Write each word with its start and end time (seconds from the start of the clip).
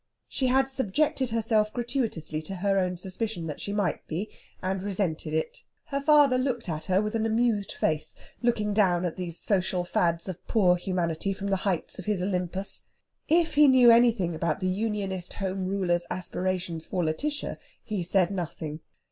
She 0.27 0.47
had 0.47 0.67
subjected 0.67 1.29
herself 1.29 1.71
gratuitously 1.71 2.41
to 2.41 2.55
her 2.55 2.79
own 2.79 2.97
suspicion 2.97 3.45
that 3.45 3.61
she 3.61 3.71
might 3.71 4.07
be, 4.07 4.31
and 4.59 4.81
resented 4.81 5.31
it. 5.31 5.61
Her 5.85 6.01
father 6.01 6.39
looked 6.39 6.67
at 6.67 6.85
her 6.85 6.99
with 7.03 7.13
an 7.13 7.23
amused 7.23 7.73
face; 7.73 8.15
looked 8.41 8.73
down 8.73 9.05
at 9.05 9.15
these 9.15 9.37
social 9.37 9.83
fads 9.83 10.27
of 10.27 10.43
poor 10.47 10.75
humanity 10.75 11.33
from 11.33 11.49
the 11.49 11.57
height 11.69 11.99
of 11.99 12.05
his 12.05 12.23
Olympus. 12.23 12.85
If 13.27 13.53
he 13.53 13.67
knew 13.67 13.91
anything 13.91 14.33
about 14.33 14.59
the 14.59 14.69
Unionist 14.69 15.33
Home 15.33 15.67
Ruler's 15.67 16.07
aspirations 16.09 16.87
for 16.87 17.03
Lætitia, 17.03 17.57
he 17.83 18.01
said 18.01 18.31
nothing. 18.31 18.79